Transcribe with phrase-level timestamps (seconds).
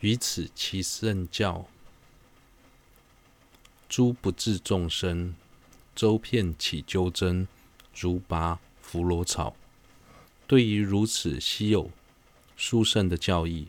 [0.00, 1.66] 于此其圣教，
[3.88, 5.34] 诸不治众生，
[5.94, 7.48] 周遍起纠争，
[7.94, 9.56] 如拔扶罗草。
[10.46, 11.90] 对于如此稀有
[12.56, 13.68] 殊胜的教义，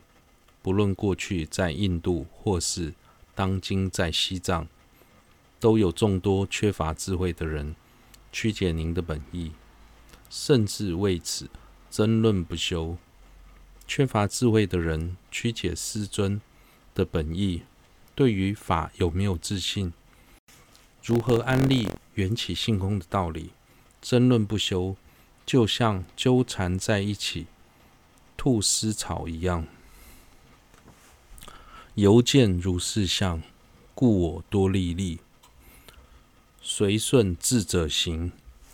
[0.62, 2.92] 不论过去在印度，或是
[3.34, 4.68] 当今在西藏，
[5.58, 7.74] 都有众多缺乏智慧的人
[8.30, 9.52] 曲解您的本意，
[10.28, 11.48] 甚至为此
[11.90, 12.98] 争论不休。
[13.88, 16.38] 缺乏智慧的人曲解师尊
[16.94, 17.62] 的本意，
[18.14, 19.94] 对于法有没有自信，
[21.02, 23.50] 如何安立缘起性空的道理，
[24.02, 24.94] 争论不休。
[25.46, 27.46] 就像纠缠在一起
[28.36, 29.66] 吐丝草一样，
[31.94, 33.40] 犹见如是相，
[33.94, 35.20] 故我多利利，
[36.60, 38.30] 随顺智者行，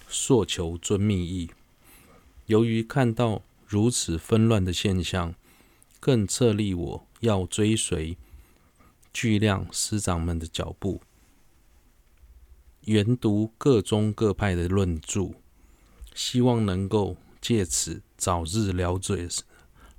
[0.09, 1.51] 索求尊密意。
[2.46, 5.34] 由于看到如此纷乱的现象，
[6.00, 8.16] 更策立我要追随
[9.12, 11.01] 巨量师长们的脚步，
[12.82, 15.30] 研读各宗各派的论著。
[16.15, 19.29] 希望能够借此早日了解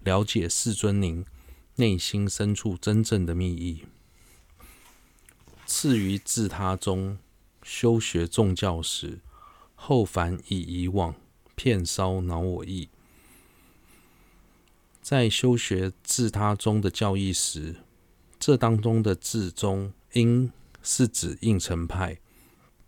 [0.02, 1.26] 了解世尊您
[1.76, 3.84] 内心深处真正的秘密意。
[5.66, 7.18] 次于自他中
[7.64, 9.20] 修学众教时，
[9.76, 11.16] 后凡以以往
[11.56, 12.88] 遍烧恼我意。
[15.06, 17.76] 在修学自他中的教义时，
[18.40, 22.18] 这当中的自宗应是指应成派，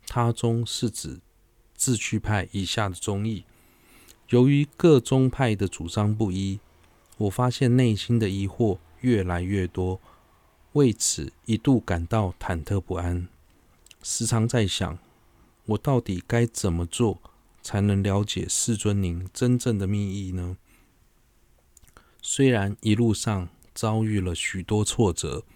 [0.08, 1.20] 他宗是指。
[1.76, 3.44] 自趣派以下的宗义，
[4.30, 6.58] 由于各宗派的主张不一，
[7.18, 10.00] 我发现内心的疑惑越来越多，
[10.72, 13.28] 为此一度感到忐忑不安，
[14.02, 14.98] 时常在想，
[15.66, 17.22] 我到底该怎么做
[17.62, 20.56] 才能了解世尊您真正的密意呢？
[22.30, 25.46] 虽然一路上遭遇了许多挫折，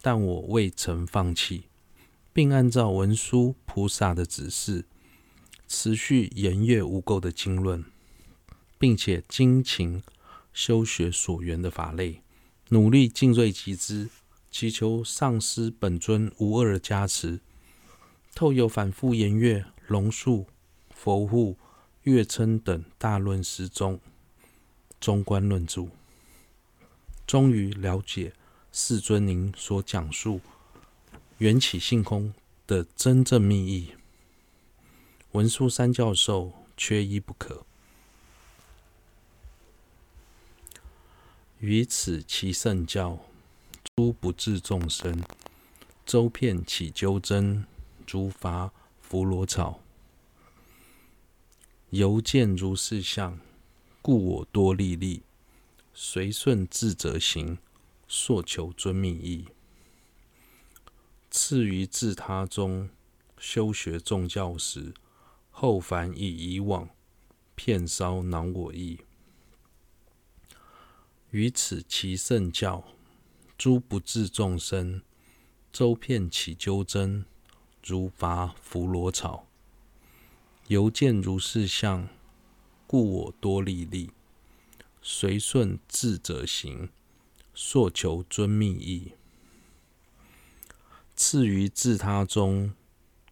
[0.00, 1.64] 但我未曾放弃，
[2.32, 4.84] 并按照文殊菩萨的指示。
[5.66, 7.84] 持续研阅无垢的经论，
[8.78, 10.00] 并且精勤
[10.52, 12.22] 修学所缘的法类，
[12.68, 14.08] 努力精锐集资，
[14.48, 17.40] 祈求上师本尊无二的加持。
[18.32, 20.46] 透有反复研阅龙树、
[20.94, 21.56] 佛护、
[22.04, 23.98] 月称等大论师中
[25.00, 25.88] 中观论著，
[27.32, 28.34] 终于了解
[28.72, 30.42] 世尊您所讲述
[31.38, 32.34] 缘起性空
[32.66, 33.94] 的真正密意。
[35.30, 37.64] 文殊三教授缺一不可。
[41.60, 43.18] 于此其圣教，
[43.96, 45.24] 诸不治众生，
[46.04, 47.64] 周遍起纠争，
[48.06, 49.80] 如拔扶罗草。
[51.88, 53.40] 犹见如是相，
[54.02, 55.22] 故我多历历，
[55.94, 57.58] 随顺智者行，
[58.08, 59.46] 朔求尊命意。
[61.30, 62.90] 次于自他中
[63.38, 64.92] 修学众教时。
[65.54, 66.88] 后凡以以往
[67.54, 69.00] 遍烧恼我意，
[71.30, 72.82] 于此其圣教，
[73.58, 75.02] 诸不治众生，
[75.70, 77.26] 周遍起纠争，
[77.84, 79.46] 如拔扶罗草。
[80.68, 82.08] 犹见如是相，
[82.86, 84.10] 故我多历历，
[85.02, 86.88] 随顺智者行，
[87.54, 89.12] 索求尊密意。
[91.14, 92.72] 次于自他中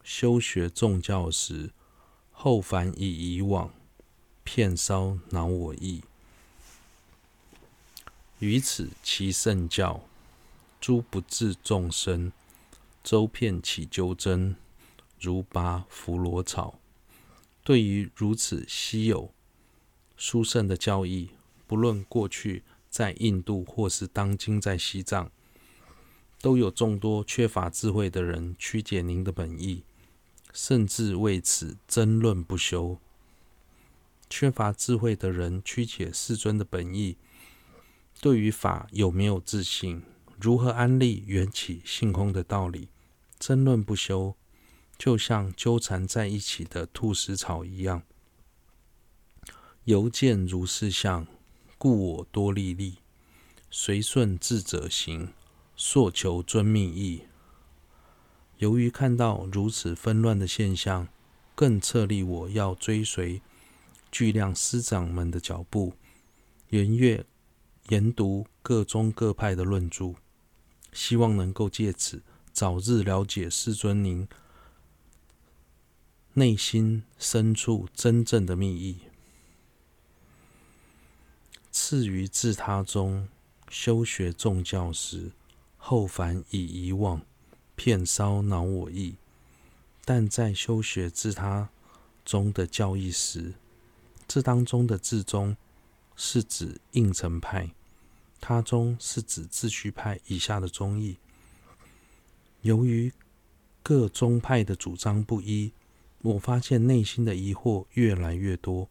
[0.02, 1.70] 修学众教时。
[2.42, 3.70] 后凡以以往
[4.42, 6.02] 遍烧恼我意，
[8.38, 10.08] 于此其圣教，
[10.80, 12.32] 诸不治众生，
[13.04, 14.56] 周遍起纠争，
[15.20, 16.78] 如拔扶罗草。
[17.62, 19.34] 对于如此稀有
[20.16, 21.28] 殊胜的教义，
[21.70, 25.30] 不论过去在印度，或是当今在西藏，
[26.40, 29.84] 都有众多缺乏智慧的人曲解您的本意。
[30.52, 32.98] 甚至为此争论不休。
[34.28, 37.16] 缺乏智慧的人曲解世尊的本意，
[38.20, 40.02] 对于法有没有自信，
[40.40, 42.88] 如何安立缘起性空的道理，
[43.38, 44.34] 争论不休，
[44.98, 48.02] 就像纠缠在一起的菟丝草一样。
[49.84, 51.26] 犹见如是相，
[51.82, 52.96] 故我多立立，
[53.70, 55.32] 随顺智者行，
[55.74, 57.22] 索求尊密意。
[58.58, 61.08] 由于看到如此纷乱的现象，
[61.54, 63.40] 更策力我要追随
[64.12, 65.94] 巨量师长们的脚步，
[66.68, 67.24] 研阅、
[67.88, 70.16] 研读各宗各派的论著，
[70.92, 72.22] 希望能够借此
[72.52, 74.28] 早日了解世尊您
[76.34, 79.09] 内心深处真正的密意。
[81.90, 83.26] 至于自他中
[83.68, 85.32] 修学众教时，
[85.76, 87.20] 后凡以遗忘，
[87.74, 89.16] 遍烧恼我意；
[90.04, 91.68] 但在修学自他
[92.24, 93.54] 宗的教义时，
[94.28, 95.56] 这当中的自宗
[96.14, 97.70] 是指应成派，
[98.40, 101.16] 他宗是指自续派以下的宗义。
[102.62, 103.12] 由于
[103.82, 105.72] 各宗派的主张不一，
[106.22, 108.88] 我发现内心的疑惑越来越多，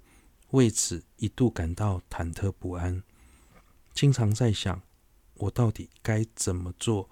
[0.52, 3.04] 为此一度感到忐忑不安，
[3.94, 4.82] 经常在想，
[5.36, 7.10] 我到底该怎么做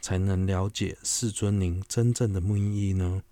[0.00, 3.22] 才能了解世尊您真正的密意呢？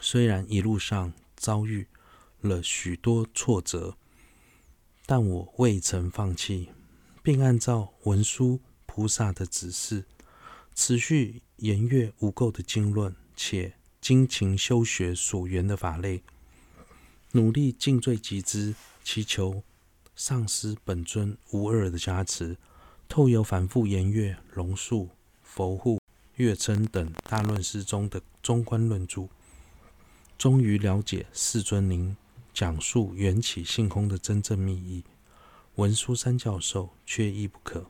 [0.00, 1.86] 虽然一路上遭遇
[2.40, 3.96] 了许多挫折，
[5.06, 6.70] 但我未曾放弃，
[7.22, 10.04] 并按照文殊菩萨的指示，
[10.74, 16.22] 持续研阅无垢的经论，且精勤修学所缘的法类，
[17.36, 18.74] 努力尽最己之，
[19.04, 19.62] 祈求
[20.14, 22.56] 上师本尊无二的加持。
[23.06, 25.10] 透由反复研阅龙树、
[25.42, 26.00] 佛护、
[26.36, 29.28] 月称等大论师中的中观论著，
[30.38, 32.16] 终于了解世尊您
[32.54, 35.04] 讲述缘起性空的真正密意。
[35.74, 37.84] 文殊三教授缺一不可。